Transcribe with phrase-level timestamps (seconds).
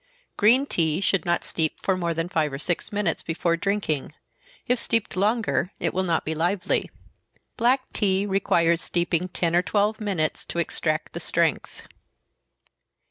[0.35, 4.15] Green tea should not steep more than five or six minutes before drinking
[4.65, 6.89] if steeped longer, it will not be lively.
[7.55, 11.87] Black tea requires steeping ten or twelve minutes to extract the strength.